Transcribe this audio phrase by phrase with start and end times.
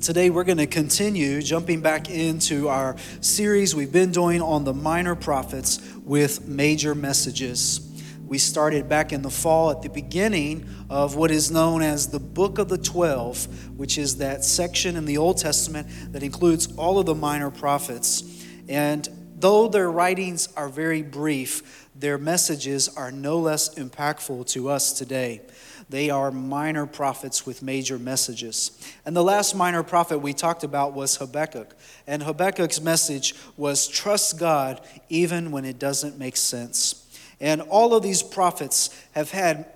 [0.00, 4.72] Today, we're going to continue jumping back into our series we've been doing on the
[4.72, 7.86] minor prophets with major messages.
[8.26, 12.18] We started back in the fall at the beginning of what is known as the
[12.18, 16.98] Book of the Twelve, which is that section in the Old Testament that includes all
[16.98, 18.42] of the minor prophets.
[18.70, 19.06] And
[19.36, 25.42] though their writings are very brief, their messages are no less impactful to us today.
[25.90, 28.70] They are minor prophets with major messages.
[29.04, 31.74] And the last minor prophet we talked about was Habakkuk.
[32.06, 37.04] And Habakkuk's message was trust God even when it doesn't make sense.
[37.40, 39.66] And all of these prophets have had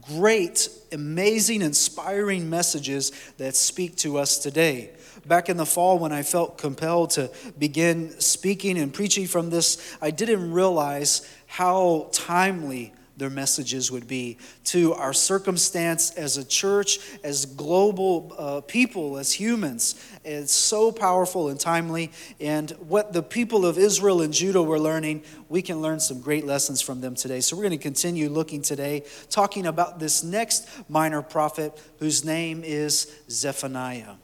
[0.00, 4.90] great, amazing, inspiring messages that speak to us today.
[5.24, 9.96] Back in the fall, when I felt compelled to begin speaking and preaching from this,
[10.02, 16.98] I didn't realize how timely their messages would be to our circumstance as a church,
[17.22, 19.94] as global uh, people, as humans.
[20.24, 22.10] It's so powerful and timely.
[22.40, 26.46] And what the people of Israel and Judah were learning, we can learn some great
[26.46, 27.40] lessons from them today.
[27.40, 32.62] So we're going to continue looking today, talking about this next minor prophet whose name
[32.64, 34.14] is Zephaniah.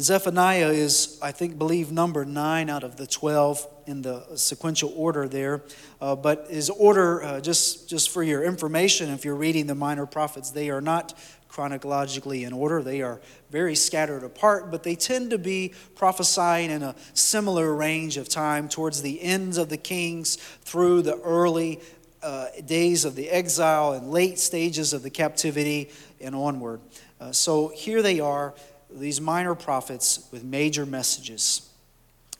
[0.00, 5.28] Zephaniah is, I think, believe number nine out of the 12 in the sequential order
[5.28, 5.62] there.
[6.00, 10.06] Uh, but his order, uh, just, just for your information, if you're reading the minor
[10.06, 11.12] prophets, they are not
[11.48, 12.82] chronologically in order.
[12.82, 18.16] They are very scattered apart, but they tend to be prophesying in a similar range
[18.16, 21.80] of time towards the ends of the kings through the early
[22.22, 26.80] uh, days of the exile and late stages of the captivity and onward.
[27.20, 28.54] Uh, so here they are
[28.94, 31.68] these minor prophets with major messages.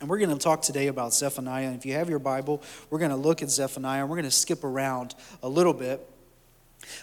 [0.00, 1.67] And we're going to talk today about Zephaniah.
[1.67, 4.25] And if you have your Bible, we're going to look at Zephaniah and we're going
[4.25, 6.05] to skip around a little bit.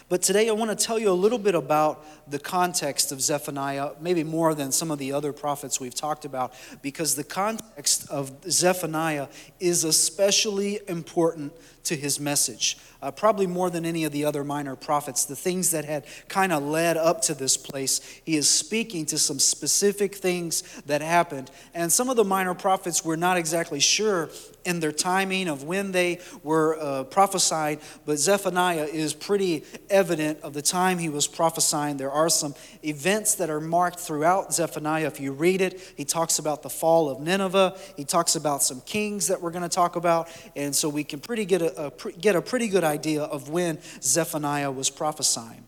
[0.08, 3.92] But today I want to tell you a little bit about the context of Zephaniah,
[4.00, 8.32] maybe more than some of the other prophets we've talked about, because the context of
[8.50, 11.52] Zephaniah is especially important
[11.84, 12.78] to his message.
[13.02, 16.52] Uh, probably more than any of the other minor prophets, the things that had kind
[16.52, 21.50] of led up to this place, he is speaking to some specific things that happened.
[21.74, 24.28] And some of the minor prophets were not exactly sure
[24.64, 30.52] in their timing of when they were uh, prophesied, but Zephaniah is pretty evident of
[30.52, 31.96] the time he was prophesying.
[31.96, 35.06] There are some events that are marked throughout Zephaniah.
[35.06, 38.80] If you read it, he talks about the fall of Nineveh, he talks about some
[38.82, 42.12] kings that we're going to talk about, and so we can pretty get a, a
[42.12, 45.66] get a pretty good idea of when Zephaniah was prophesying.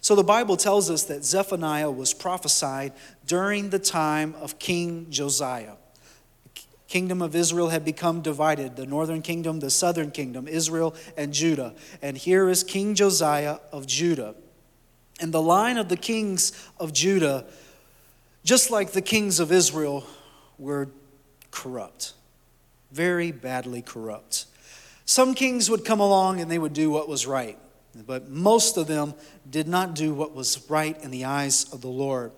[0.00, 2.92] So the Bible tells us that Zephaniah was prophesied
[3.26, 5.74] during the time of King Josiah
[6.88, 11.74] kingdom of Israel had become divided the northern kingdom, the southern kingdom, Israel and Judah.
[12.00, 14.34] And here is King Josiah of Judah.
[15.20, 17.46] And the line of the kings of Judah,
[18.44, 20.04] just like the kings of Israel,
[20.58, 20.88] were
[21.50, 22.12] corrupt,
[22.92, 24.46] very badly corrupt.
[25.06, 27.58] Some kings would come along and they would do what was right,
[28.06, 29.14] but most of them
[29.48, 32.32] did not do what was right in the eyes of the Lord.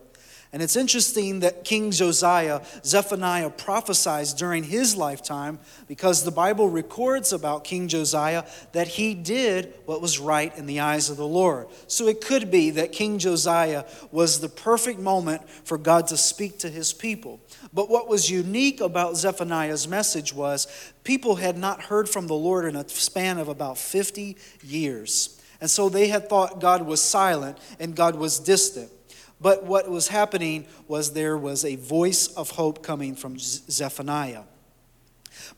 [0.50, 7.34] And it's interesting that King Josiah, Zephaniah prophesies during his lifetime because the Bible records
[7.34, 11.68] about King Josiah that he did what was right in the eyes of the Lord.
[11.86, 16.58] So it could be that King Josiah was the perfect moment for God to speak
[16.60, 17.40] to his people.
[17.74, 20.66] But what was unique about Zephaniah's message was
[21.04, 25.38] people had not heard from the Lord in a span of about 50 years.
[25.60, 28.90] And so they had thought God was silent and God was distant.
[29.40, 34.42] But what was happening was there was a voice of hope coming from Zephaniah.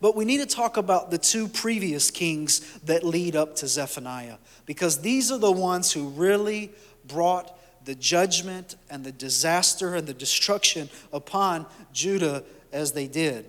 [0.01, 4.37] But we need to talk about the two previous kings that lead up to Zephaniah,
[4.67, 6.71] because these are the ones who really
[7.07, 13.47] brought the judgment and the disaster and the destruction upon Judah as they did.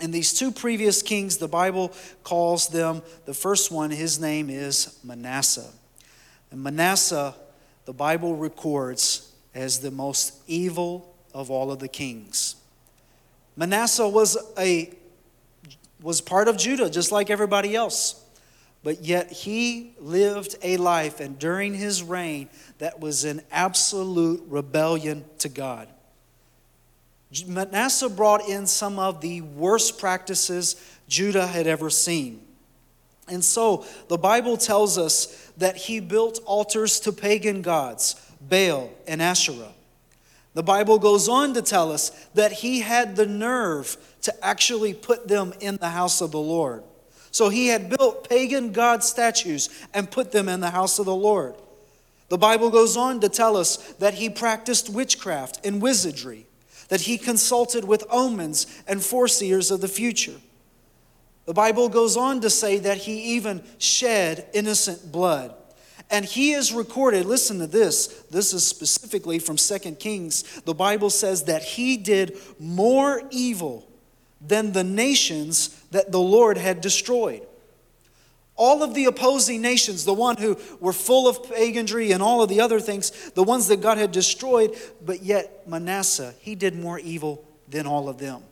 [0.00, 1.92] And these two previous kings, the Bible
[2.24, 5.70] calls them, the first one, his name is Manasseh.
[6.50, 7.34] And Manasseh
[7.84, 12.56] the Bible records as the most evil of all of the kings.
[13.56, 14.92] Manasseh was a
[16.00, 18.18] was part of Judah just like everybody else.
[18.82, 22.48] But yet he lived a life and during his reign
[22.78, 25.88] that was in absolute rebellion to God.
[27.46, 30.76] Manasseh brought in some of the worst practices
[31.08, 32.42] Judah had ever seen.
[33.28, 39.22] And so the Bible tells us that he built altars to pagan gods, Baal and
[39.22, 39.72] Asherah.
[40.54, 45.28] The Bible goes on to tell us that he had the nerve to actually put
[45.28, 46.82] them in the house of the Lord.
[47.30, 51.14] So he had built pagan god statues and put them in the house of the
[51.14, 51.54] Lord.
[52.28, 56.46] The Bible goes on to tell us that he practiced witchcraft and wizardry,
[56.88, 60.36] that he consulted with omens and foreseers of the future.
[61.44, 65.54] The Bible goes on to say that he even shed innocent blood.
[66.10, 70.60] And he is recorded, listen to this, this is specifically from 2 Kings.
[70.60, 73.88] The Bible says that he did more evil
[74.40, 77.46] than the nations that the Lord had destroyed.
[78.56, 82.50] All of the opposing nations, the one who were full of paganry and all of
[82.50, 86.98] the other things, the ones that God had destroyed, but yet Manasseh, he did more
[86.98, 88.42] evil than all of them.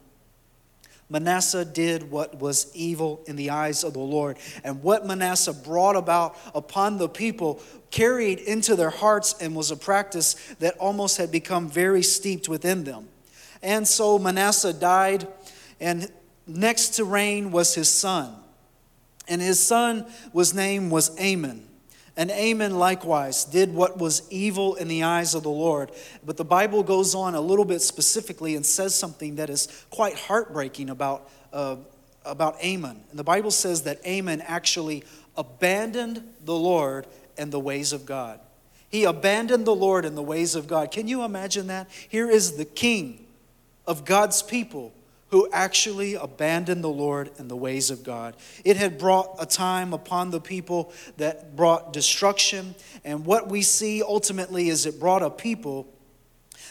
[1.10, 4.38] Manasseh did what was evil in the eyes of the Lord.
[4.62, 7.60] And what Manasseh brought about upon the people
[7.90, 12.84] carried into their hearts and was a practice that almost had become very steeped within
[12.84, 13.08] them.
[13.60, 15.26] And so Manasseh died,
[15.80, 16.10] and
[16.46, 18.34] next to reign was his son.
[19.28, 21.66] And his son was name was Amon.
[22.16, 25.90] And Amon likewise did what was evil in the eyes of the Lord.
[26.24, 30.16] But the Bible goes on a little bit specifically and says something that is quite
[30.16, 31.76] heartbreaking about, uh,
[32.24, 33.02] about Amon.
[33.10, 35.04] And the Bible says that Amon actually
[35.36, 37.06] abandoned the Lord
[37.38, 38.40] and the ways of God.
[38.88, 40.90] He abandoned the Lord and the ways of God.
[40.90, 41.88] Can you imagine that?
[42.08, 43.26] Here is the king
[43.86, 44.92] of God's people
[45.30, 48.34] who actually abandoned the Lord and the ways of God.
[48.64, 52.74] It had brought a time upon the people that brought destruction.
[53.04, 55.86] And what we see ultimately is it brought a people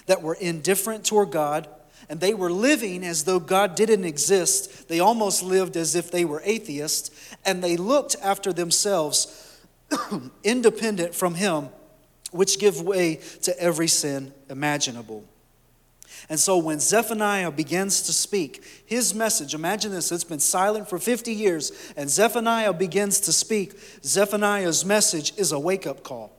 [0.08, 1.70] that were indifferent toward God.
[2.10, 4.90] And they were living as though God didn't exist.
[4.90, 7.12] They almost lived as if they were atheists.
[7.46, 9.58] And they looked after themselves,
[10.44, 11.70] independent from Him,
[12.32, 15.24] which give way to every sin imaginable.
[16.28, 21.00] And so when Zephaniah begins to speak his message, imagine this, it's been silent for
[21.00, 23.80] 50 years, and Zephaniah begins to speak.
[24.04, 26.32] Zephaniah's message is a wake up call.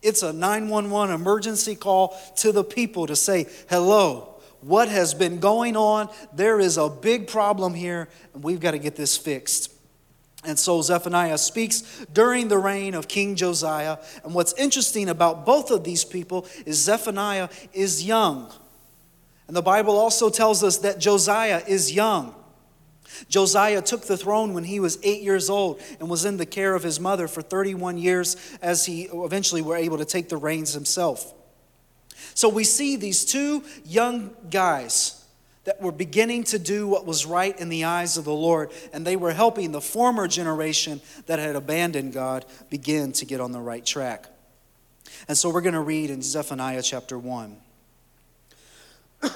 [0.00, 5.76] It's a 911 emergency call to the people to say, hello, what has been going
[5.76, 6.08] on?
[6.32, 9.72] There is a big problem here, and we've got to get this fixed.
[10.44, 11.82] And so Zephaniah speaks
[12.12, 13.98] during the reign of King Josiah.
[14.22, 18.52] And what's interesting about both of these people is Zephaniah is young.
[19.48, 22.34] And the Bible also tells us that Josiah is young.
[23.28, 26.74] Josiah took the throne when he was eight years old and was in the care
[26.74, 30.74] of his mother for 31 years as he eventually were able to take the reins
[30.74, 31.32] himself.
[32.34, 35.24] So we see these two young guys
[35.64, 39.06] that were beginning to do what was right in the eyes of the Lord, and
[39.06, 43.60] they were helping the former generation that had abandoned God begin to get on the
[43.60, 44.26] right track.
[45.26, 47.56] And so we're going to read in Zephaniah chapter 1.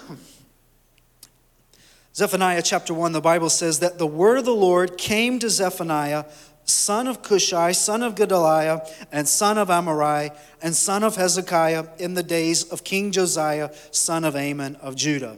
[2.14, 6.24] Zephaniah chapter 1, the Bible says that the word of the Lord came to Zephaniah,
[6.64, 10.30] son of Cushi, son of Gedaliah, and son of Amari,
[10.60, 15.36] and son of Hezekiah, in the days of King Josiah, son of Amon of Judah.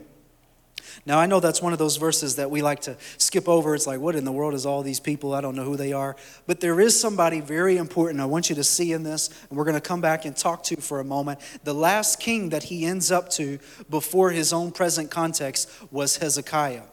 [1.07, 3.75] Now, I know that's one of those verses that we like to skip over.
[3.75, 5.35] It's like, what in the world is all these people?
[5.35, 6.15] I don't know who they are.
[6.47, 9.65] But there is somebody very important I want you to see in this, and we're
[9.65, 11.39] going to come back and talk to for a moment.
[11.63, 16.83] The last king that he ends up to before his own present context was Hezekiah.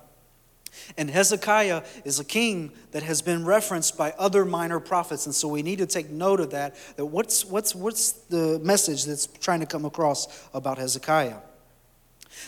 [0.99, 5.25] And Hezekiah is a king that has been referenced by other minor prophets.
[5.25, 6.77] And so we need to take note of that.
[6.97, 11.37] That what's, what's, what's the message that's trying to come across about Hezekiah?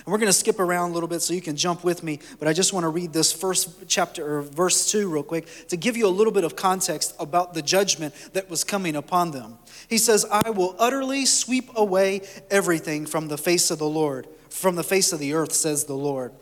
[0.05, 2.21] And we're going to skip around a little bit so you can jump with me,
[2.39, 5.77] but I just want to read this first chapter or verse 2 real quick to
[5.77, 9.59] give you a little bit of context about the judgment that was coming upon them.
[9.89, 14.77] He says, I will utterly sweep away everything from the face of the Lord, from
[14.77, 16.33] the face of the earth, says the Lord.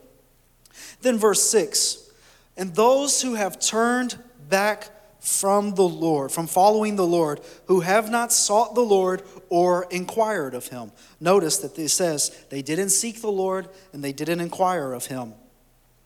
[1.03, 2.11] Then verse 6
[2.57, 4.19] And those who have turned
[4.49, 4.91] back
[5.23, 9.23] from the Lord, from following the Lord, who have not sought the Lord
[9.53, 10.91] or inquired of him.
[11.21, 15.35] Notice that it says they didn't seek the Lord and they didn't inquire of him.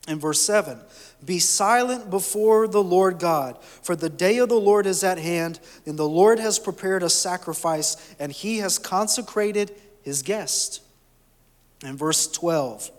[0.09, 0.81] In verse 7,
[1.25, 5.61] be silent before the Lord God, for the day of the Lord is at hand,
[5.85, 9.73] and the Lord has prepared a sacrifice, and he has consecrated
[10.03, 10.83] his guest.
[11.85, 12.91] In verse 12,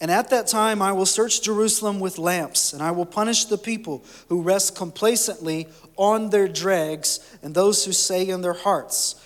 [0.00, 3.58] and at that time I will search Jerusalem with lamps, and I will punish the
[3.58, 9.24] people who rest complacently on their dregs, and those who say in their hearts.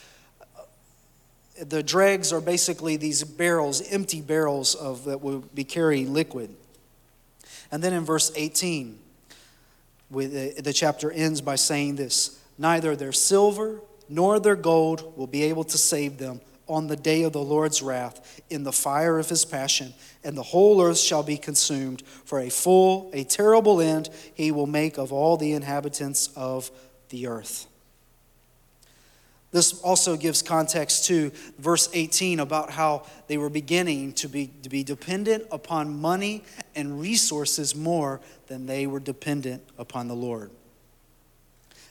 [1.60, 6.54] The dregs are basically these barrels, empty barrels of that will be carrying liquid.
[7.70, 8.98] And then in verse 18,
[10.10, 15.26] with uh, the chapter ends by saying this Neither their silver nor their gold will
[15.26, 19.18] be able to save them on the day of the Lord's wrath in the fire
[19.18, 22.02] of his passion, and the whole earth shall be consumed.
[22.24, 26.70] For a full, a terrible end he will make of all the inhabitants of
[27.08, 27.66] the earth.
[29.52, 34.70] This also gives context to verse 18 about how they were beginning to be, to
[34.70, 36.42] be dependent upon money
[36.74, 40.50] and resources more than they were dependent upon the Lord.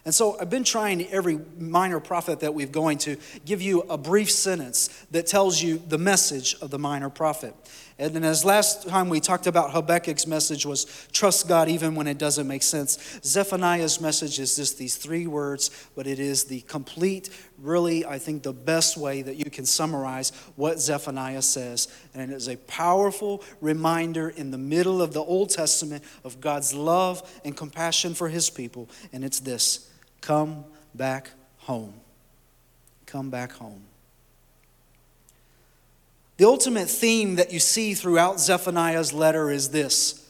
[0.03, 3.97] And so I've been trying every minor prophet that we've going to give you a
[3.97, 7.53] brief sentence that tells you the message of the minor prophet.
[8.01, 12.07] And then as last time we talked about Habakkuk's message was trust God even when
[12.07, 13.19] it doesn't make sense.
[13.23, 17.29] Zephaniah's message is just these three words, but it is the complete,
[17.59, 21.89] really, I think the best way that you can summarize what Zephaniah says.
[22.15, 26.73] And it is a powerful reminder in the middle of the Old Testament of God's
[26.73, 28.89] love and compassion for his people.
[29.13, 29.91] And it's this
[30.21, 30.65] Come
[30.95, 31.29] back
[31.59, 31.93] home.
[33.05, 33.83] Come back home.
[36.37, 40.21] The ultimate theme that you see throughout Zephaniah's letter is this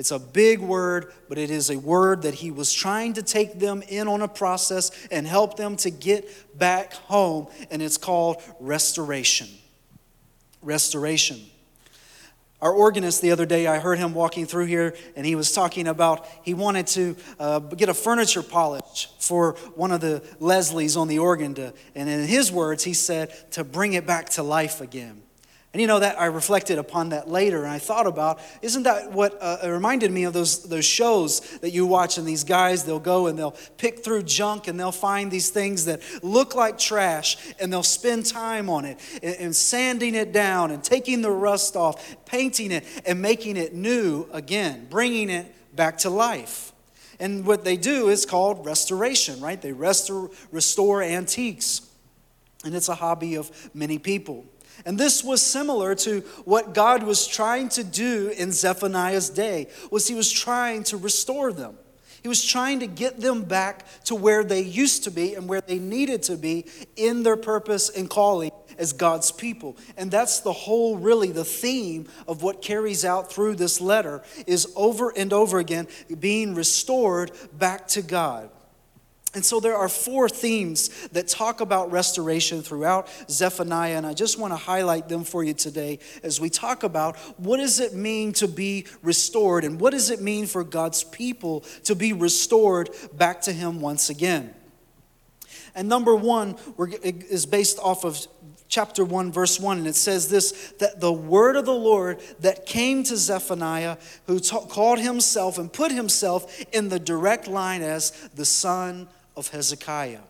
[0.00, 3.58] it's a big word, but it is a word that he was trying to take
[3.58, 8.42] them in on a process and help them to get back home, and it's called
[8.60, 9.46] restoration.
[10.62, 11.42] Restoration.
[12.62, 15.86] Our organist the other day, I heard him walking through here, and he was talking
[15.86, 21.08] about he wanted to uh, get a furniture polish for one of the Leslies on
[21.08, 21.52] the organ.
[21.56, 25.20] To, and in his words, he said, to bring it back to life again.
[25.72, 29.12] And you know that I reflected upon that later, and I thought about, isn't that
[29.12, 32.18] what uh, reminded me of those those shows that you watch?
[32.18, 35.84] And these guys, they'll go and they'll pick through junk, and they'll find these things
[35.84, 40.72] that look like trash, and they'll spend time on it and, and sanding it down,
[40.72, 45.98] and taking the rust off, painting it, and making it new again, bringing it back
[45.98, 46.72] to life.
[47.20, 49.60] And what they do is called restoration, right?
[49.62, 51.82] They restore antiques,
[52.64, 54.46] and it's a hobby of many people.
[54.84, 60.08] And this was similar to what God was trying to do in Zephaniah's day was
[60.08, 61.76] he was trying to restore them.
[62.22, 65.62] He was trying to get them back to where they used to be and where
[65.62, 69.76] they needed to be in their purpose and calling as God's people.
[69.96, 74.70] And that's the whole really the theme of what carries out through this letter is
[74.76, 78.50] over and over again being restored back to God.
[79.32, 84.40] And so there are four themes that talk about restoration throughout Zephaniah, and I just
[84.40, 88.32] want to highlight them for you today as we talk about what does it mean
[88.34, 93.42] to be restored and what does it mean for God's people to be restored back
[93.42, 94.52] to Him once again.
[95.76, 96.56] And number one
[97.02, 98.26] is based off of
[98.68, 102.66] chapter 1, verse 1, and it says this that the word of the Lord that
[102.66, 103.96] came to Zephaniah,
[104.26, 109.48] who ta- called himself and put himself in the direct line as the son of
[109.48, 110.20] Hezekiah.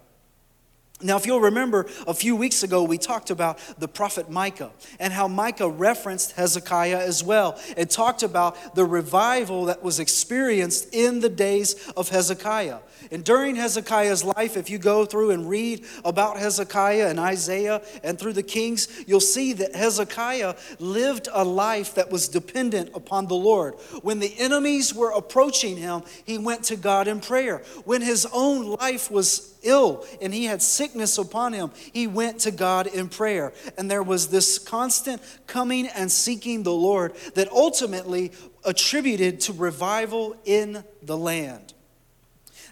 [1.03, 5.13] Now, if you'll remember, a few weeks ago we talked about the prophet Micah and
[5.13, 11.21] how Micah referenced Hezekiah as well and talked about the revival that was experienced in
[11.21, 12.81] the days of Hezekiah.
[13.11, 18.19] And during Hezekiah's life, if you go through and read about Hezekiah and Isaiah and
[18.19, 23.35] through the kings, you'll see that Hezekiah lived a life that was dependent upon the
[23.35, 23.75] Lord.
[24.03, 27.59] When the enemies were approaching him, he went to God in prayer.
[27.85, 32.51] When his own life was ill and he had sickness upon him, he went to
[32.51, 33.53] God in prayer.
[33.77, 38.33] And there was this constant coming and seeking the Lord that ultimately
[38.65, 41.75] attributed to revival in the land.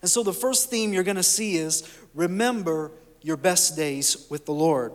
[0.01, 4.47] And so the first theme you're going to see is remember your best days with
[4.47, 4.93] the Lord.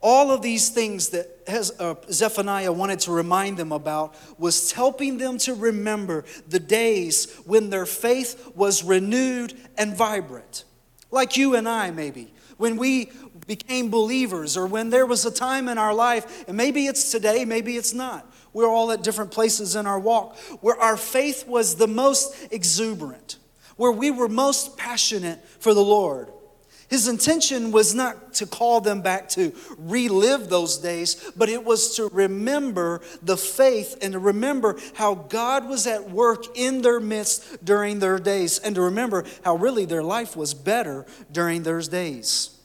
[0.00, 5.38] All of these things that uh, Zephaniah wanted to remind them about was helping them
[5.38, 10.64] to remember the days when their faith was renewed and vibrant.
[11.10, 12.32] Like you and I, maybe.
[12.58, 13.10] When we
[13.46, 17.44] became believers, or when there was a time in our life, and maybe it's today,
[17.44, 18.30] maybe it's not.
[18.52, 23.36] We're all at different places in our walk where our faith was the most exuberant,
[23.76, 26.28] where we were most passionate for the Lord
[26.88, 31.96] his intention was not to call them back to relive those days, but it was
[31.96, 37.62] to remember the faith and to remember how God was at work in their midst
[37.62, 42.58] during their days, and to remember how really their life was better during those days.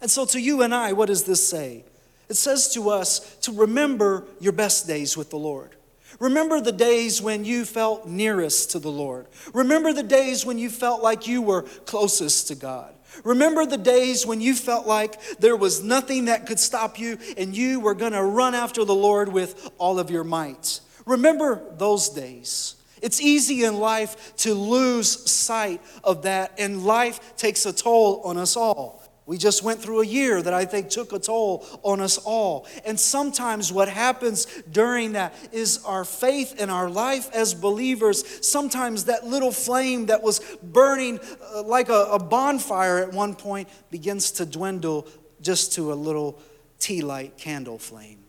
[0.00, 1.84] And so, to you and I, what does this say?
[2.28, 5.76] It says to us to remember your best days with the Lord.
[6.18, 9.26] Remember the days when you felt nearest to the Lord.
[9.52, 12.94] Remember the days when you felt like you were closest to God.
[13.24, 17.56] Remember the days when you felt like there was nothing that could stop you and
[17.56, 20.80] you were going to run after the Lord with all of your might.
[21.04, 22.76] Remember those days.
[23.02, 28.36] It's easy in life to lose sight of that, and life takes a toll on
[28.38, 29.02] us all.
[29.26, 32.64] We just went through a year that I think took a toll on us all.
[32.84, 39.06] And sometimes what happens during that is our faith in our life as believers, sometimes
[39.06, 41.18] that little flame that was burning
[41.54, 45.08] uh, like a, a bonfire at one point begins to dwindle
[45.40, 46.40] just to a little
[46.78, 48.20] tea light candle flame.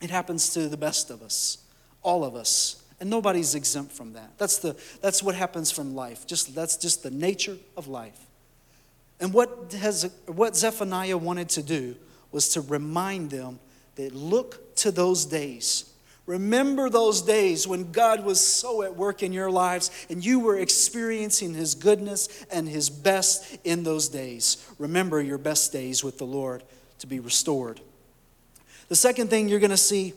[0.00, 1.58] It happens to the best of us,
[2.02, 2.84] all of us.
[3.00, 4.38] And nobody's exempt from that.
[4.38, 6.24] That's, the, that's what happens from life.
[6.24, 8.27] Just, that's just the nature of life.
[9.20, 11.96] And what, has, what Zephaniah wanted to do
[12.30, 13.58] was to remind them
[13.96, 15.92] that look to those days.
[16.26, 20.58] Remember those days when God was so at work in your lives and you were
[20.58, 24.64] experiencing His goodness and His best in those days.
[24.78, 26.62] Remember your best days with the Lord
[26.98, 27.80] to be restored.
[28.88, 30.12] The second thing you're going to see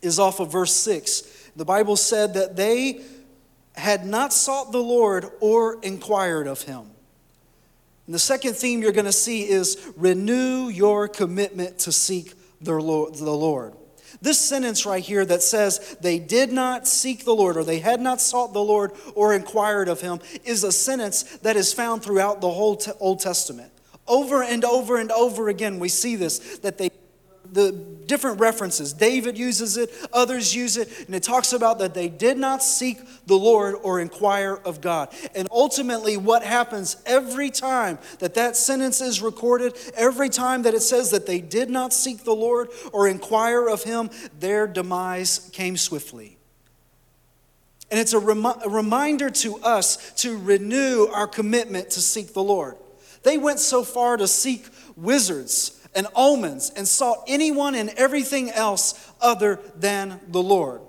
[0.00, 1.50] is off of verse 6.
[1.56, 3.00] The Bible said that they
[3.74, 6.90] had not sought the Lord or inquired of Him.
[8.06, 12.74] And the second theme you're going to see is renew your commitment to seek the
[12.74, 13.74] Lord.
[14.22, 18.00] This sentence right here that says they did not seek the Lord or they had
[18.00, 22.40] not sought the Lord or inquired of him is a sentence that is found throughout
[22.40, 23.72] the whole Old Testament.
[24.08, 26.90] Over and over and over again, we see this that they
[27.52, 27.72] the
[28.06, 28.92] different references.
[28.92, 32.98] David uses it, others use it, and it talks about that they did not seek
[33.26, 35.12] the Lord or inquire of God.
[35.34, 40.82] And ultimately, what happens every time that that sentence is recorded, every time that it
[40.82, 45.76] says that they did not seek the Lord or inquire of Him, their demise came
[45.76, 46.38] swiftly.
[47.90, 52.42] And it's a, rem- a reminder to us to renew our commitment to seek the
[52.42, 52.76] Lord.
[53.22, 59.12] They went so far to seek wizards and omens and sought anyone and everything else
[59.20, 60.82] other than the Lord.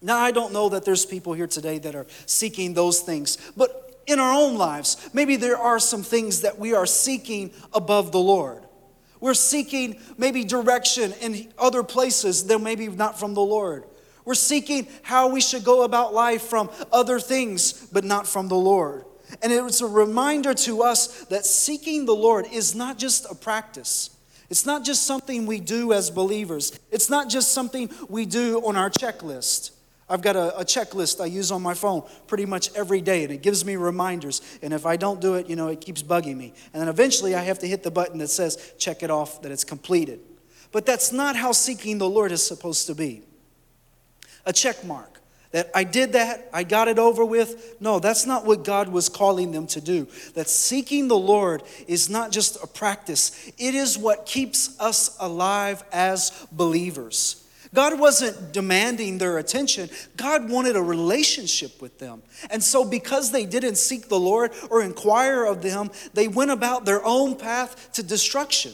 [0.00, 4.00] Now, I don't know that there's people here today that are seeking those things, but
[4.06, 8.18] in our own lives, maybe there are some things that we are seeking above the
[8.18, 8.64] Lord.
[9.20, 13.84] We're seeking maybe direction in other places that maybe not from the Lord.
[14.24, 18.56] We're seeking how we should go about life from other things, but not from the
[18.56, 19.04] Lord.
[19.40, 23.34] And it was a reminder to us that seeking the Lord is not just a
[23.34, 24.10] practice,
[24.52, 28.76] it's not just something we do as believers, it's not just something we do on
[28.76, 29.70] our checklist.
[30.10, 33.32] I've got a, a, checklist I use on my phone pretty much every day, and
[33.32, 34.42] it gives me reminders.
[34.60, 36.52] And if I don't do it, you know, it keeps bugging me.
[36.74, 39.50] And then eventually I have to hit the button that says, check it off, that
[39.50, 40.20] it's completed.
[40.70, 43.22] But that's not how seeking the Lord is supposed to be.
[44.44, 45.11] A check mark
[45.52, 47.76] that I did that, I got it over with.
[47.80, 50.08] No, that's not what God was calling them to do.
[50.34, 55.84] That seeking the Lord is not just a practice, it is what keeps us alive
[55.92, 57.38] as believers.
[57.74, 59.88] God wasn't demanding their attention.
[60.16, 62.22] God wanted a relationship with them.
[62.50, 66.84] And so, because they didn't seek the Lord or inquire of them, they went about
[66.84, 68.72] their own path to destruction.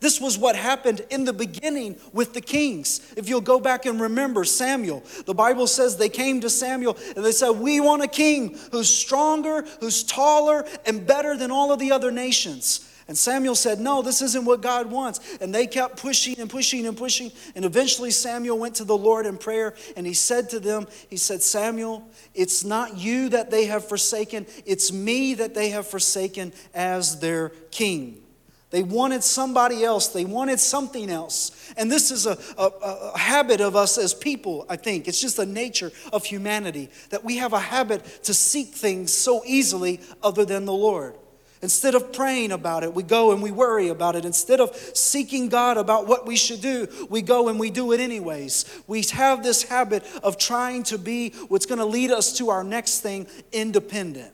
[0.00, 3.00] This was what happened in the beginning with the kings.
[3.16, 7.24] If you'll go back and remember Samuel, the Bible says they came to Samuel and
[7.24, 11.80] they said, We want a king who's stronger, who's taller, and better than all of
[11.80, 12.88] the other nations.
[13.08, 15.38] And Samuel said, No, this isn't what God wants.
[15.40, 17.32] And they kept pushing and pushing and pushing.
[17.56, 21.16] And eventually Samuel went to the Lord in prayer and he said to them, He
[21.16, 26.52] said, Samuel, it's not you that they have forsaken, it's me that they have forsaken
[26.72, 28.22] as their king.
[28.70, 30.08] They wanted somebody else.
[30.08, 31.72] They wanted something else.
[31.78, 32.66] And this is a, a,
[33.14, 35.08] a, habit of us as people, I think.
[35.08, 39.42] It's just the nature of humanity that we have a habit to seek things so
[39.46, 41.16] easily other than the Lord.
[41.62, 44.24] Instead of praying about it, we go and we worry about it.
[44.24, 48.00] Instead of seeking God about what we should do, we go and we do it
[48.00, 48.82] anyways.
[48.86, 52.62] We have this habit of trying to be what's going to lead us to our
[52.62, 54.32] next thing independent.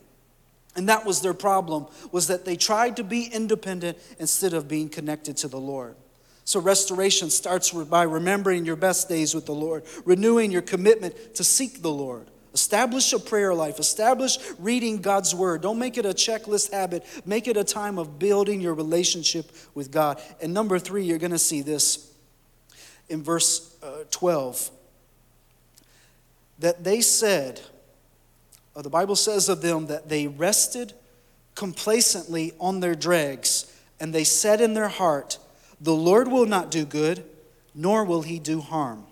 [0.76, 4.88] And that was their problem was that they tried to be independent instead of being
[4.88, 5.94] connected to the Lord.
[6.44, 11.44] So restoration starts by remembering your best days with the Lord, renewing your commitment to
[11.44, 12.26] seek the Lord.
[12.52, 13.80] Establish a prayer life.
[13.80, 15.62] Establish reading God's word.
[15.62, 17.04] Don't make it a checklist habit.
[17.26, 20.20] Make it a time of building your relationship with God.
[20.40, 22.12] And number three, you're going to see this
[23.08, 24.70] in verse uh, 12
[26.60, 27.60] that they said,
[28.82, 30.92] the Bible says of them that they rested
[31.54, 35.38] complacently on their dregs, and they said in their heart,
[35.80, 37.24] The Lord will not do good,
[37.74, 39.04] nor will he do harm.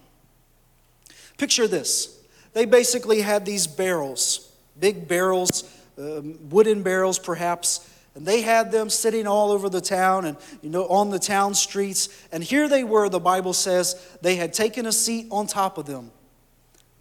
[1.38, 2.20] Picture this.
[2.52, 5.64] They basically had these barrels, big barrels,
[5.98, 10.68] um, wooden barrels perhaps, and they had them sitting all over the town and you
[10.68, 14.86] know on the town streets and here they were the bible says they had taken
[14.86, 16.10] a seat on top of them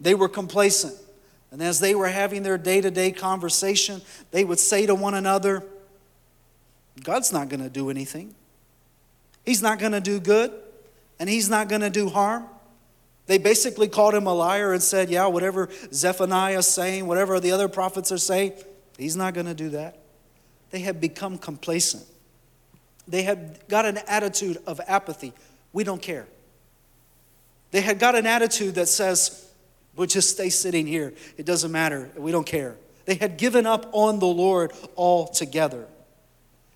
[0.00, 0.94] they were complacent
[1.52, 5.12] and as they were having their day to day conversation, they would say to one
[5.12, 5.62] another,
[7.04, 8.34] God's not going to do anything.
[9.44, 10.50] He's not going to do good,
[11.20, 12.46] and he's not going to do harm.
[13.26, 17.52] They basically called him a liar and said, Yeah, whatever Zephaniah is saying, whatever the
[17.52, 18.54] other prophets are saying,
[18.96, 19.98] he's not going to do that.
[20.70, 22.04] They had become complacent.
[23.06, 25.34] They had got an attitude of apathy.
[25.72, 26.26] We don't care.
[27.72, 29.51] They had got an attitude that says,
[29.94, 31.12] We'll just stay sitting here.
[31.36, 32.10] It doesn't matter.
[32.16, 32.76] We don't care.
[33.04, 35.86] They had given up on the Lord altogether.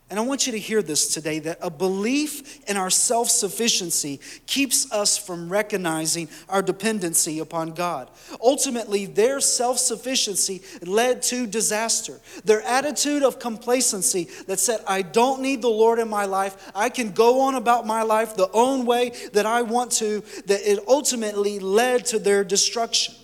[0.08, 4.20] And I want you to hear this today that a belief in our self sufficiency
[4.46, 8.08] keeps us from recognizing our dependency upon God.
[8.40, 12.20] Ultimately, their self sufficiency led to disaster.
[12.44, 16.88] Their attitude of complacency that said, I don't need the Lord in my life, I
[16.88, 20.84] can go on about my life the own way that I want to, that it
[20.86, 23.16] ultimately led to their destruction.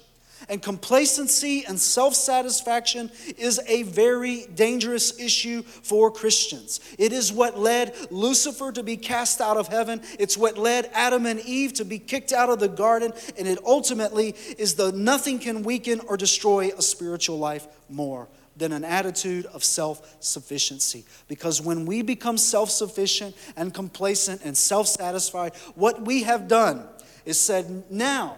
[0.48, 6.80] And complacency and self satisfaction is a very dangerous issue for Christians.
[6.98, 11.26] It is what led Lucifer to be cast out of heaven, it's what led Adam
[11.26, 15.38] and Eve to be kicked out of the garden, and it ultimately is the nothing
[15.38, 21.04] can weaken or destroy a spiritual life more than an attitude of self sufficiency.
[21.28, 26.86] Because when we become self sufficient and complacent and self satisfied, what we have done
[27.24, 28.36] is said, now,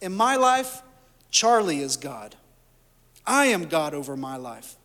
[0.00, 0.82] in my life,
[1.30, 2.34] Charlie is God.
[3.26, 4.76] I am God over my life.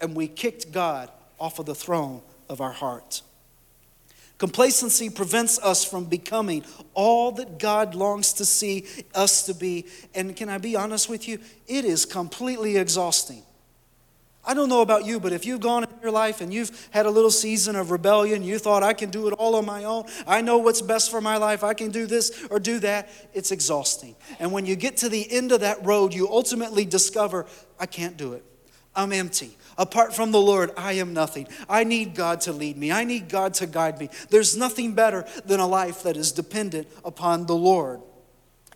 [0.00, 3.22] And we kicked God off of the throne of our heart.
[4.38, 9.86] Complacency prevents us from becoming all that God longs to see us to be.
[10.14, 11.38] And can I be honest with you?
[11.66, 13.42] It is completely exhausting.
[14.46, 17.06] I don't know about you, but if you've gone in your life and you've had
[17.06, 20.04] a little season of rebellion, you thought, I can do it all on my own,
[20.26, 23.52] I know what's best for my life, I can do this or do that, it's
[23.52, 24.16] exhausting.
[24.38, 27.46] And when you get to the end of that road, you ultimately discover,
[27.78, 28.44] I can't do it.
[28.96, 29.56] I'm empty.
[29.76, 31.48] Apart from the Lord, I am nothing.
[31.68, 32.92] I need God to lead me.
[32.92, 34.08] I need God to guide me.
[34.30, 38.00] There's nothing better than a life that is dependent upon the Lord.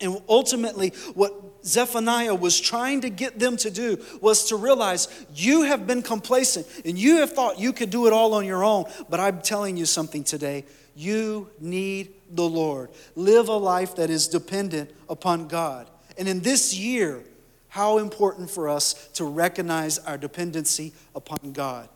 [0.01, 1.33] And ultimately, what
[1.65, 6.65] Zephaniah was trying to get them to do was to realize you have been complacent
[6.85, 8.85] and you have thought you could do it all on your own.
[9.09, 10.65] But I'm telling you something today.
[10.95, 12.89] You need the Lord.
[13.15, 15.89] Live a life that is dependent upon God.
[16.17, 17.23] And in this year,
[17.69, 21.87] how important for us to recognize our dependency upon God.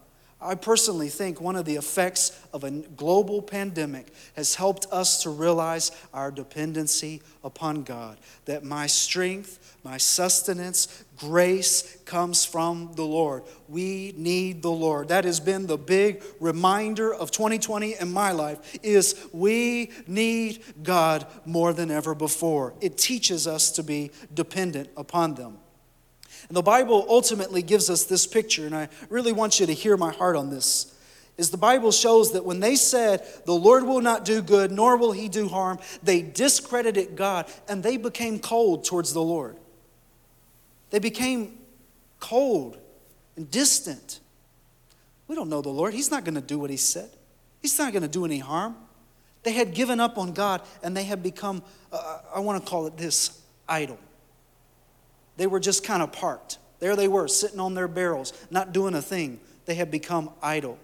[0.43, 5.29] I personally think one of the effects of a global pandemic has helped us to
[5.29, 8.17] realize our dependency upon God.
[8.45, 13.43] That my strength, my sustenance, grace comes from the Lord.
[13.69, 15.07] We need the Lord.
[15.07, 21.25] That has been the big reminder of 2020 in my life is we need God
[21.45, 22.73] more than ever before.
[22.81, 25.59] It teaches us to be dependent upon them.
[26.47, 29.97] And the Bible ultimately gives us this picture, and I really want you to hear
[29.97, 30.93] my heart on this.
[31.35, 34.97] Is the Bible shows that when they said, The Lord will not do good, nor
[34.97, 39.57] will he do harm, they discredited God and they became cold towards the Lord.
[40.91, 41.57] They became
[42.19, 42.77] cold
[43.35, 44.19] and distant.
[45.27, 45.95] We don't know the Lord.
[45.95, 47.09] He's not going to do what he said,
[47.61, 48.75] He's not going to do any harm.
[49.41, 52.87] They had given up on God and they had become, uh, I want to call
[52.87, 53.99] it this, idle.
[55.37, 56.57] They were just kind of parked.
[56.79, 59.39] There they were, sitting on their barrels, not doing a thing.
[59.65, 60.77] They had become idle.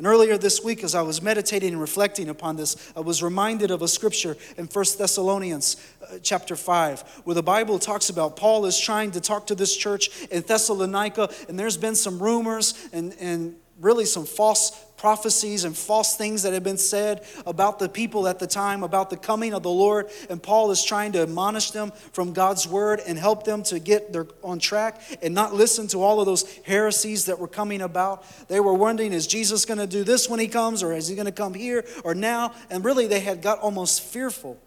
[0.00, 3.70] And earlier this week, as I was meditating and reflecting upon this, I was reminded
[3.70, 8.64] of a scripture in 1 Thessalonians uh, chapter 5, where the Bible talks about Paul
[8.64, 13.14] is trying to talk to this church in Thessalonica, and there's been some rumors and,
[13.20, 18.28] and really some false prophecies and false things that had been said about the people
[18.28, 20.10] at the time, about the coming of the Lord.
[20.28, 24.12] And Paul is trying to admonish them from God's word and help them to get
[24.12, 28.26] their, on track and not listen to all of those heresies that were coming about.
[28.48, 31.14] They were wondering, is Jesus going to do this when he comes, or is he
[31.14, 32.52] going to come here or now?
[32.68, 34.58] And really, they had got almost fearful.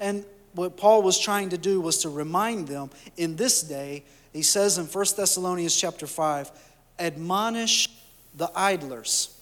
[0.00, 4.42] And what Paul was trying to do was to remind them in this day, he
[4.42, 6.50] says in 1 Thessalonians chapter 5,
[6.98, 7.90] admonish
[8.34, 9.34] the idlers.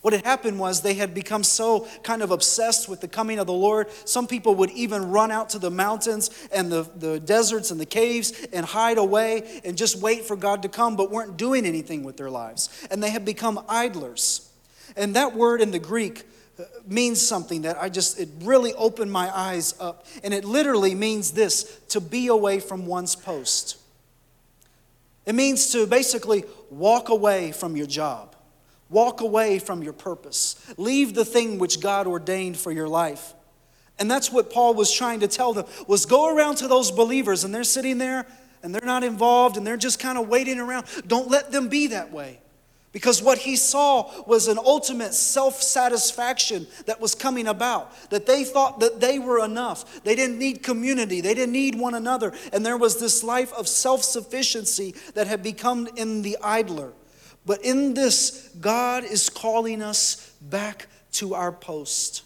[0.00, 3.48] What had happened was they had become so kind of obsessed with the coming of
[3.48, 3.88] the Lord.
[4.04, 7.86] Some people would even run out to the mountains and the, the deserts and the
[7.86, 12.04] caves and hide away and just wait for God to come, but weren't doing anything
[12.04, 12.86] with their lives.
[12.92, 14.48] And they had become idlers.
[14.96, 16.24] And that word in the Greek
[16.58, 20.06] uh, means something that I just, it really opened my eyes up.
[20.22, 23.76] And it literally means this to be away from one's post.
[25.26, 28.34] It means to basically walk away from your job,
[28.90, 33.34] walk away from your purpose, leave the thing which God ordained for your life.
[33.98, 37.44] And that's what Paul was trying to tell them was go around to those believers
[37.44, 38.26] and they're sitting there
[38.62, 40.86] and they're not involved and they're just kind of waiting around.
[41.06, 42.40] Don't let them be that way.
[42.90, 47.92] Because what he saw was an ultimate self satisfaction that was coming about.
[48.10, 50.02] That they thought that they were enough.
[50.04, 51.20] They didn't need community.
[51.20, 52.32] They didn't need one another.
[52.52, 56.92] And there was this life of self sufficiency that had become in the idler.
[57.48, 62.22] But in this, God is calling us back to our post.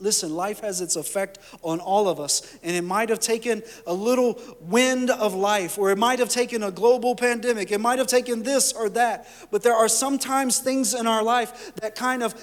[0.00, 3.94] Listen, life has its effect on all of us, and it might have taken a
[3.94, 8.08] little wind of life, or it might have taken a global pandemic, it might have
[8.08, 9.28] taken this or that.
[9.52, 12.34] But there are sometimes things in our life that kind of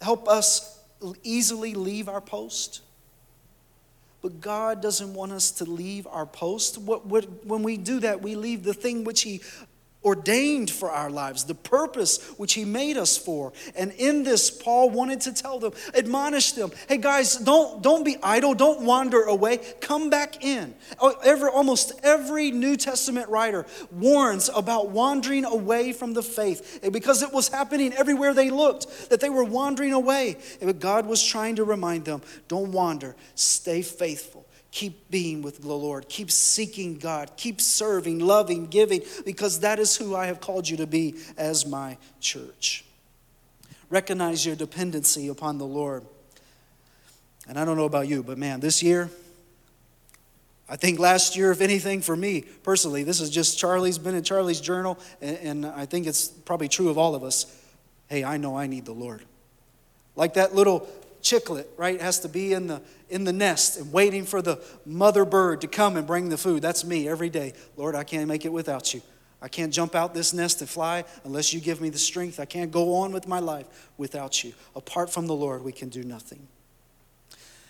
[0.00, 0.80] help us
[1.24, 2.80] easily leave our post.
[4.20, 6.78] But God doesn't want us to leave our post.
[6.78, 9.40] When we do that, we leave the thing which He
[10.04, 13.52] ordained for our lives, the purpose which He made us for.
[13.74, 18.16] And in this, Paul wanted to tell them, admonish them, hey guys, don't, don't be
[18.22, 20.74] idle, don't wander away, come back in.
[21.00, 27.22] Oh, every, almost every New Testament writer warns about wandering away from the faith because
[27.22, 30.36] it was happening everywhere they looked, that they were wandering away.
[30.78, 34.41] God was trying to remind them, don't wander, stay faithful
[34.72, 36.08] Keep being with the Lord.
[36.08, 37.30] Keep seeking God.
[37.36, 41.66] Keep serving, loving, giving, because that is who I have called you to be as
[41.66, 42.84] my church.
[43.90, 46.04] Recognize your dependency upon the Lord.
[47.46, 49.10] And I don't know about you, but man, this year,
[50.70, 54.24] I think last year, if anything, for me personally, this is just Charlie's been in
[54.24, 57.44] Charlie's journal, and, and I think it's probably true of all of us.
[58.08, 59.22] Hey, I know I need the Lord.
[60.16, 60.88] Like that little
[61.22, 62.82] chicklet, right, has to be in the
[63.12, 66.62] in the nest and waiting for the mother bird to come and bring the food.
[66.62, 67.52] That's me every day.
[67.76, 69.02] Lord, I can't make it without you.
[69.42, 72.40] I can't jump out this nest and fly unless you give me the strength.
[72.40, 74.54] I can't go on with my life without you.
[74.74, 76.46] Apart from the Lord, we can do nothing.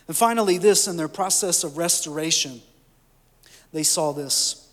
[0.06, 2.60] And finally, this in their process of restoration,
[3.72, 4.68] they saw this.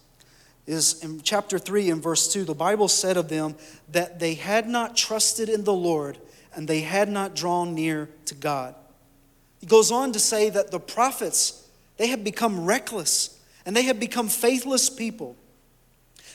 [0.67, 3.55] Is in chapter 3 and verse 2, the Bible said of them
[3.91, 6.19] that they had not trusted in the Lord
[6.55, 8.75] and they had not drawn near to God.
[9.59, 13.99] He goes on to say that the prophets, they have become reckless and they have
[13.99, 15.35] become faithless people.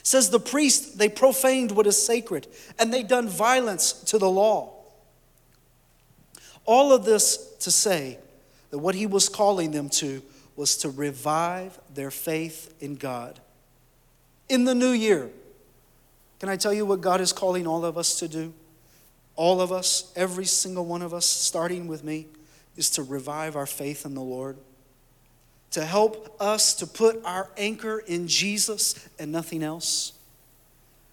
[0.03, 2.47] says the priests, they profaned what is sacred
[2.77, 4.71] and they done violence to the law.
[6.65, 8.19] All of this to say
[8.69, 10.21] that what he was calling them to
[10.55, 13.39] was to revive their faith in God.
[14.47, 15.29] In the new year,
[16.39, 18.53] can I tell you what God is calling all of us to do?
[19.35, 22.27] All of us, every single one of us, starting with me
[22.75, 24.57] is to revive our faith in the Lord,
[25.71, 30.13] to help us to put our anchor in Jesus and nothing else.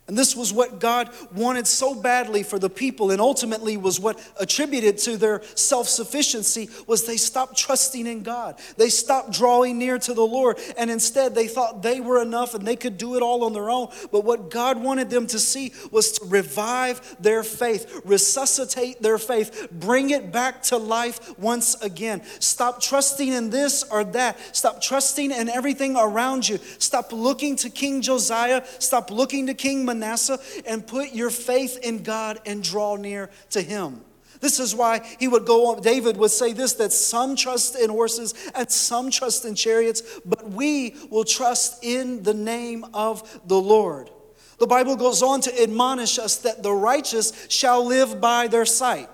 [0.09, 4.21] And this was what God wanted so badly for the people and ultimately was what
[4.39, 8.59] attributed to their self-sufficiency was they stopped trusting in God.
[8.77, 12.67] They stopped drawing near to the Lord and instead they thought they were enough and
[12.67, 13.89] they could do it all on their own.
[14.11, 19.69] But what God wanted them to see was to revive their faith, resuscitate their faith,
[19.71, 22.23] bring it back to life once again.
[22.41, 24.37] Stop trusting in this or that.
[24.55, 26.59] Stop trusting in everything around you.
[26.79, 28.65] Stop looking to King Josiah.
[28.81, 33.61] Stop looking to King Manasseh and put your faith in God and draw near to
[33.61, 34.03] Him.
[34.43, 37.89] This is why he would go on, David would say this that some trust in
[37.89, 43.61] horses and some trust in chariots, but we will trust in the name of the
[43.61, 44.11] Lord.
[44.59, 49.09] The Bible goes on to admonish us that the righteous shall live by their sight.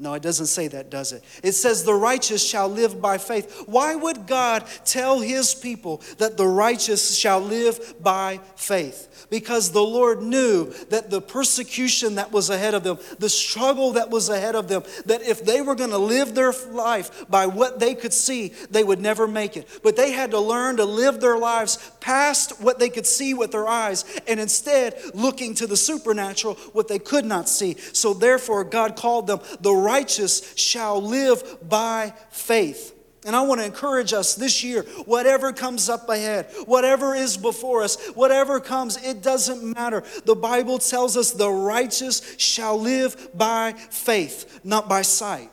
[0.00, 1.24] No, it doesn't say that, does it?
[1.42, 3.64] It says the righteous shall live by faith.
[3.66, 9.26] Why would God tell his people that the righteous shall live by faith?
[9.28, 14.08] Because the Lord knew that the persecution that was ahead of them, the struggle that
[14.08, 17.80] was ahead of them, that if they were going to live their life by what
[17.80, 19.66] they could see, they would never make it.
[19.82, 23.50] But they had to learn to live their lives past what they could see with
[23.50, 27.74] their eyes and instead looking to the supernatural, what they could not see.
[27.92, 32.94] So therefore, God called them the righteous shall live by faith.
[33.26, 37.82] And I want to encourage us this year, whatever comes up ahead, whatever is before
[37.82, 40.02] us, whatever comes, it doesn't matter.
[40.24, 45.50] The Bible tells us the righteous shall live by faith, not by sight.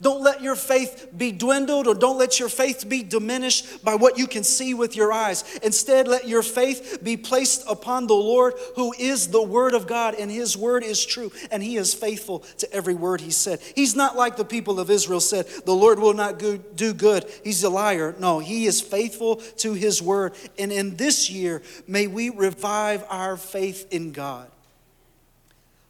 [0.00, 4.18] Don't let your faith be dwindled or don't let your faith be diminished by what
[4.18, 5.58] you can see with your eyes.
[5.62, 10.14] Instead, let your faith be placed upon the Lord who is the Word of God,
[10.14, 13.60] and His Word is true, and He is faithful to every word He said.
[13.74, 17.24] He's not like the people of Israel said, The Lord will not do good.
[17.42, 18.14] He's a liar.
[18.18, 20.34] No, He is faithful to His Word.
[20.58, 24.50] And in this year, may we revive our faith in God.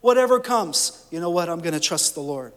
[0.01, 1.49] Whatever comes, you know what?
[1.49, 2.53] I'm going to trust the Lord.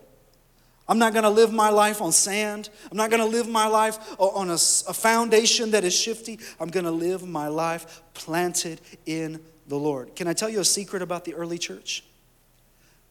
[0.87, 2.69] I'm not going to live my life on sand.
[2.89, 6.39] I'm not going to live my life uh, on a, a foundation that is shifty.
[6.59, 10.15] I'm going to live my life planted in the Lord.
[10.15, 12.03] Can I tell you a secret about the early church?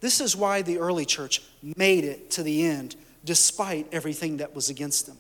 [0.00, 1.42] This is why the early church
[1.76, 5.16] made it to the end despite everything that was against them.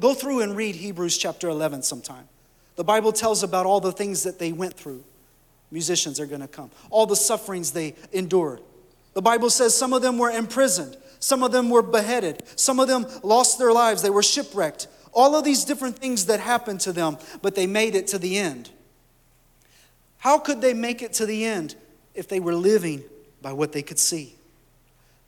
[0.00, 2.28] Go through and read Hebrews chapter 11 sometime.
[2.76, 5.02] The Bible tells about all the things that they went through.
[5.70, 6.70] Musicians are going to come.
[6.90, 8.60] All the sufferings they endured.
[9.14, 12.88] The Bible says some of them were imprisoned, some of them were beheaded, some of
[12.88, 14.86] them lost their lives, they were shipwrecked.
[15.12, 18.38] All of these different things that happened to them, but they made it to the
[18.38, 18.70] end.
[20.18, 21.74] How could they make it to the end
[22.14, 23.02] if they were living
[23.40, 24.34] by what they could see?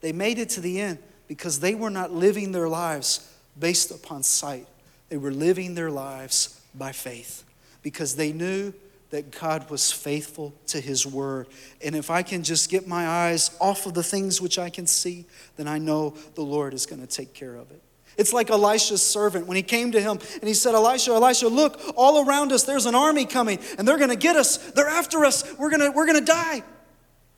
[0.00, 0.98] They made it to the end
[1.28, 4.66] because they were not living their lives based upon sight.
[5.08, 7.44] They were living their lives by faith
[7.82, 8.72] because they knew
[9.10, 11.48] that God was faithful to his word.
[11.84, 14.86] And if I can just get my eyes off of the things which I can
[14.86, 17.82] see, then I know the Lord is going to take care of it.
[18.16, 21.80] It's like Elisha's servant when he came to him and he said, Elisha, Elisha, look,
[21.96, 24.58] all around us there's an army coming and they're going to get us.
[24.72, 25.44] They're after us.
[25.58, 26.62] We're going we're going to die.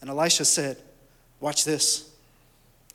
[0.00, 0.78] And Elisha said,
[1.40, 2.11] Watch this.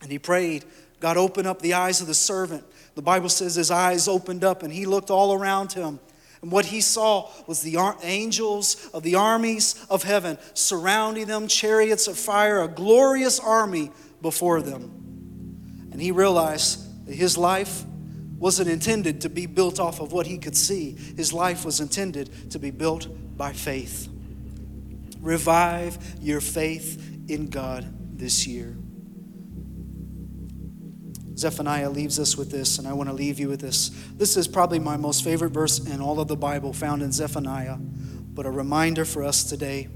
[0.01, 0.65] And he prayed,
[0.99, 2.63] God opened up the eyes of the servant.
[2.95, 5.99] The Bible says his eyes opened up and he looked all around him.
[6.41, 12.07] And what he saw was the angels of the armies of heaven surrounding them, chariots
[12.07, 15.89] of fire, a glorious army before them.
[15.91, 17.83] And he realized that his life
[18.37, 22.51] wasn't intended to be built off of what he could see, his life was intended
[22.51, 24.07] to be built by faith.
[25.19, 27.85] Revive your faith in God
[28.17, 28.75] this year.
[31.37, 33.89] Zephaniah leaves us with this, and I want to leave you with this.
[34.15, 37.77] This is probably my most favorite verse in all of the Bible found in Zephaniah,
[37.77, 39.87] but a reminder for us today.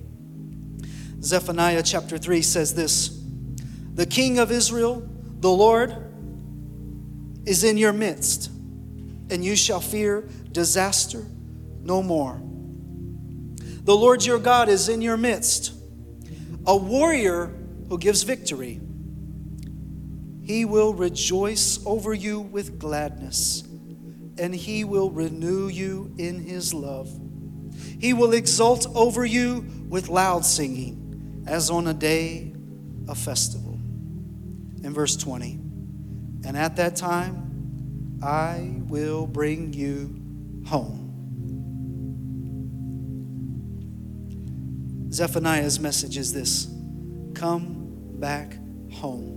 [1.21, 3.19] Zephaniah chapter 3 says this
[3.95, 5.07] The King of Israel,
[5.39, 5.95] the Lord,
[7.47, 8.51] is in your midst,
[9.31, 11.25] and you shall fear disaster
[11.81, 12.39] no more.
[13.83, 15.73] The Lord your God is in your midst,
[16.67, 17.51] a warrior
[17.89, 18.79] who gives victory.
[20.43, 23.63] He will rejoice over you with gladness,
[24.37, 27.09] and he will renew you in his love.
[27.99, 32.53] He will exult over you with loud singing, as on a day
[33.07, 33.73] of festival.
[34.83, 35.59] In verse 20,
[36.45, 40.21] and at that time I will bring you
[40.67, 41.01] home.
[45.11, 46.67] Zephaniah's message is this
[47.33, 48.57] come back
[48.91, 49.30] home.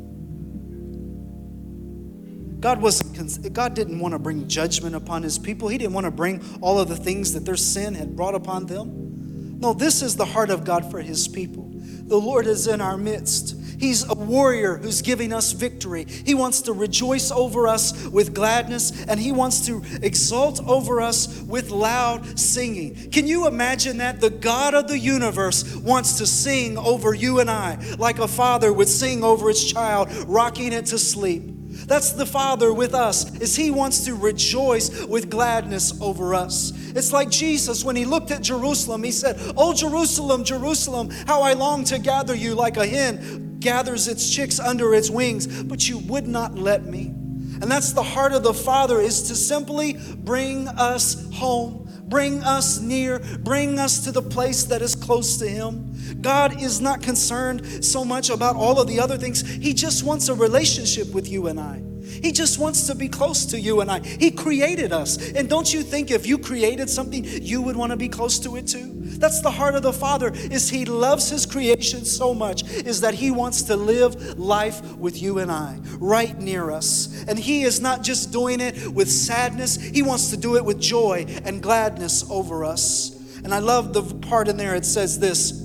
[2.65, 5.69] God wasn't God didn't want to bring judgment upon his people.
[5.69, 8.65] He didn't want to bring all of the things that their sin had brought upon
[8.65, 9.61] them.
[9.61, 11.71] No, this is the heart of God for his people.
[11.75, 13.55] The Lord is in our midst.
[13.79, 16.07] He's a warrior who's giving us victory.
[16.09, 21.43] He wants to rejoice over us with gladness and he wants to exult over us
[21.43, 23.11] with loud singing.
[23.11, 24.23] Can you imagine that?
[24.23, 28.73] The God of the universe wants to sing over you and I like a father
[28.73, 31.54] would sing over his child, rocking it to sleep.
[31.87, 36.73] That's the Father with us, is He wants to rejoice with gladness over us.
[36.95, 41.53] It's like Jesus when He looked at Jerusalem, He said, Oh, Jerusalem, Jerusalem, how I
[41.53, 45.99] long to gather you like a hen gathers its chicks under its wings, but you
[45.99, 47.07] would not let me.
[47.07, 52.81] And that's the heart of the Father, is to simply bring us home bring us
[52.81, 56.21] near, bring us to the place that is close to Him.
[56.21, 59.41] God is not concerned so much about all of the other things.
[59.41, 61.94] He just wants a relationship with you and I.
[62.05, 64.01] He just wants to be close to you and I.
[64.01, 65.33] He created us.
[65.33, 68.57] And don't you think if you created something, you would want to be close to
[68.57, 68.93] it too?
[68.95, 73.15] That's the heart of the Father is he loves his creation so much is that
[73.15, 77.25] he wants to live life with you and I right near us.
[77.27, 80.81] And he is not just doing it with sadness, he wants to do it with
[80.81, 83.15] joy and gladness over us.
[83.45, 85.63] And I love the part in there it says this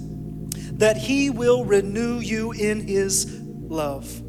[0.79, 4.21] that he will renew you in his love.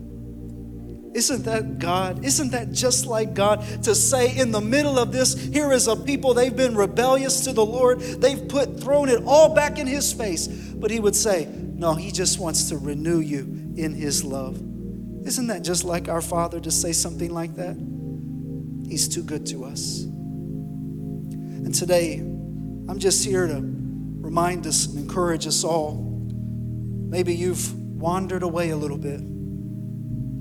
[1.12, 2.24] Isn't that God?
[2.24, 5.96] Isn't that just like God to say in the middle of this, here is a
[5.96, 10.12] people, they've been rebellious to the Lord, they've put thrown it all back in his
[10.12, 10.46] face.
[10.46, 13.40] But he would say, No, he just wants to renew you
[13.76, 14.56] in his love.
[15.26, 17.76] Isn't that just like our Father to say something like that?
[18.88, 20.02] He's too good to us.
[20.02, 25.96] And today, I'm just here to remind us and encourage us all.
[25.96, 29.20] Maybe you've wandered away a little bit.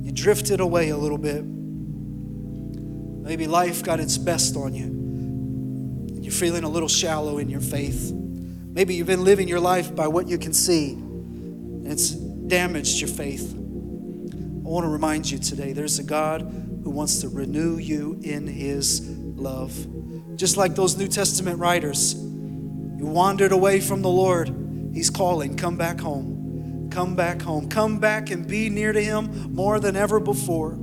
[0.09, 1.45] You drifted away a little bit.
[1.45, 6.17] Maybe life got its best on you.
[6.19, 8.11] You're feeling a little shallow in your faith.
[8.11, 13.07] Maybe you've been living your life by what you can see, and it's damaged your
[13.07, 13.53] faith.
[13.53, 18.47] I want to remind you today there's a God who wants to renew you in
[18.47, 19.77] his love.
[20.37, 24.47] Just like those New Testament writers, you wandered away from the Lord.
[24.91, 26.38] He's calling, come back home.
[26.89, 27.69] Come back home.
[27.69, 30.77] Come back and be near to Him more than ever before.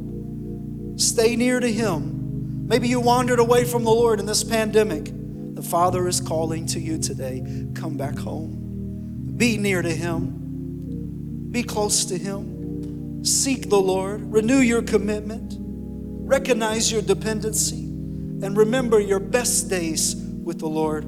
[0.97, 2.67] Stay near to Him.
[2.69, 5.11] Maybe you wandered away from the Lord in this pandemic.
[5.55, 7.43] The Father is calling to you today.
[7.75, 9.35] Come back home.
[9.37, 11.49] Be near to Him.
[11.51, 13.25] Be close to Him.
[13.25, 14.33] Seek the Lord.
[14.33, 15.55] Renew your commitment.
[15.59, 17.85] Recognize your dependency.
[17.85, 21.07] And remember your best days with the Lord.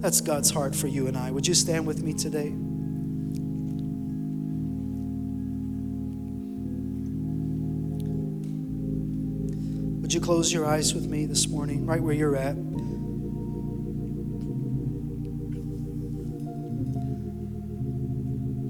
[0.00, 1.30] That's God's heart for you and I.
[1.30, 2.54] Would you stand with me today?
[10.20, 12.54] You close your eyes with me this morning, right where you're at?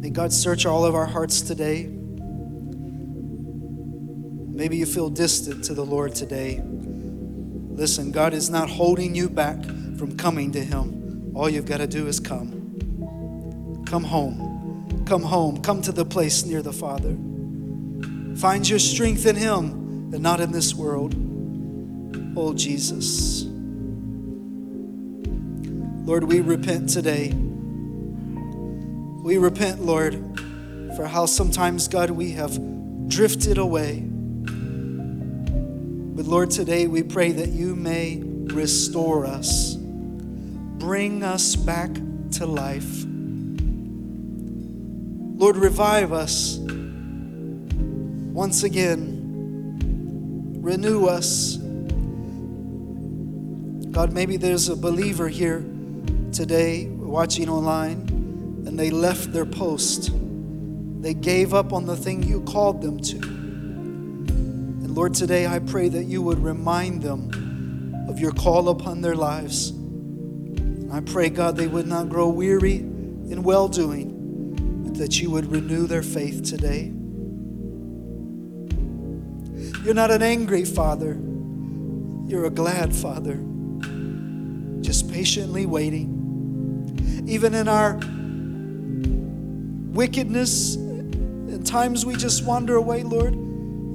[0.00, 1.86] May God search all of our hearts today.
[4.52, 6.62] Maybe you feel distant to the Lord today.
[6.64, 11.32] Listen, God is not holding you back from coming to Him.
[11.34, 13.84] All you've got to do is come.
[13.86, 15.04] Come home.
[15.06, 15.62] Come home.
[15.62, 17.16] Come to the place near the Father.
[18.36, 21.29] Find your strength in Him and not in this world.
[22.36, 23.44] Oh, Jesus.
[26.06, 27.32] Lord, we repent today.
[29.22, 30.14] We repent, Lord,
[30.96, 32.58] for how sometimes, God, we have
[33.08, 34.10] drifted away.
[36.20, 41.90] But Lord, today we pray that you may restore us, bring us back
[42.32, 43.06] to life.
[45.36, 46.58] Lord, revive us
[48.32, 49.78] once again,
[50.60, 51.59] renew us.
[53.90, 55.64] God, maybe there's a believer here
[56.32, 60.12] today watching online and they left their post.
[61.02, 63.16] They gave up on the thing you called them to.
[63.16, 69.16] And Lord, today I pray that you would remind them of your call upon their
[69.16, 69.72] lives.
[70.92, 75.50] I pray, God, they would not grow weary in well doing, but that you would
[75.50, 76.92] renew their faith today.
[79.84, 81.14] You're not an angry father,
[82.26, 83.40] you're a glad father,
[84.90, 87.24] just patiently waiting.
[87.28, 87.92] Even in our
[89.94, 93.36] wickedness in times we just wander away, Lord,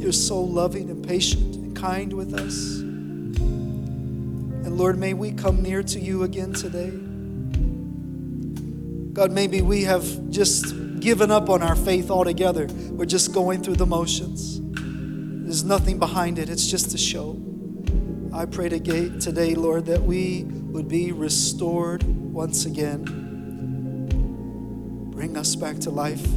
[0.01, 2.79] you're so loving and patient and kind with us.
[2.79, 6.91] And Lord, may we come near to you again today.
[9.11, 12.67] God, maybe we have just given up on our faith altogether.
[12.91, 14.61] We're just going through the motions.
[15.43, 17.37] There's nothing behind it, it's just a show.
[18.33, 20.45] I pray today, Lord, that we
[20.75, 23.01] would be restored once again.
[25.09, 26.27] Bring us back to life.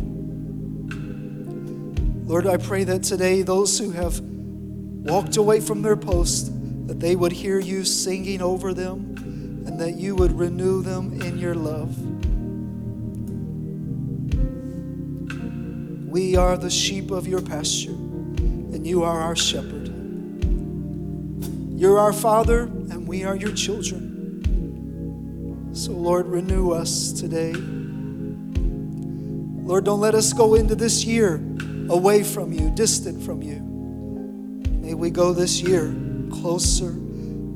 [2.24, 6.52] Lord, I pray that today those who have walked away from their post,
[6.86, 11.36] that they would hear you singing over them and that you would renew them in
[11.36, 11.98] your love.
[16.08, 19.88] We are the sheep of your pasture, and you are our shepherd.
[21.76, 24.07] You're our Father, and we are your children.
[25.78, 27.52] So, Lord, renew us today.
[29.62, 31.36] Lord, don't let us go into this year
[31.88, 33.60] away from you, distant from you.
[34.82, 35.94] May we go this year
[36.32, 36.96] closer,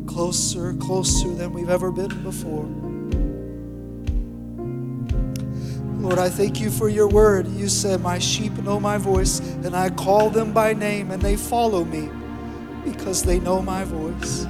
[0.06, 2.66] closer, closer than we've ever been before.
[6.00, 7.48] Lord, I thank you for your word.
[7.48, 11.34] You said, My sheep know my voice, and I call them by name, and they
[11.34, 12.08] follow me
[12.84, 14.46] because they know my voice.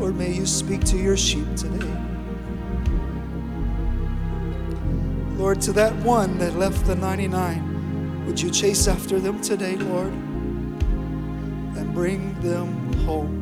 [0.00, 1.86] Lord, may you speak to your sheep today.
[5.36, 10.14] Lord, to that one that left the 99, would you chase after them today, Lord,
[11.76, 13.39] and bring them home?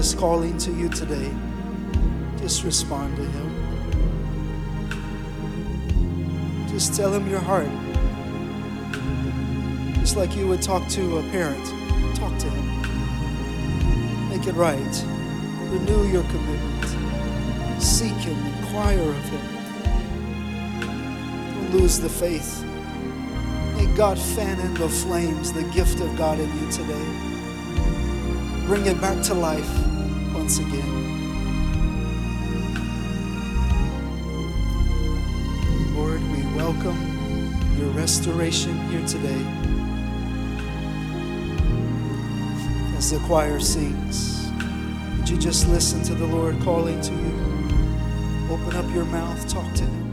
[0.00, 1.30] Is calling to you today,
[2.38, 3.48] just respond to Him.
[6.68, 7.68] Just tell Him your heart.
[9.96, 11.62] Just like you would talk to a parent,
[12.16, 14.30] talk to Him.
[14.30, 15.04] Make it right.
[15.68, 17.82] Renew your commitment.
[17.82, 19.42] Seek Him, inquire of Him.
[21.52, 22.64] Don't lose the faith.
[23.76, 27.06] May God fan in the flames, the gift of God in you today.
[28.66, 29.89] Bring it back to life
[30.50, 30.92] once again.
[35.94, 36.98] Lord, we welcome
[37.78, 39.46] your restoration here today.
[42.96, 44.50] As the choir sings,
[45.18, 48.52] would Would you just listen to the Lord calling to you?
[48.52, 50.09] Open up your mouth, talk to Him.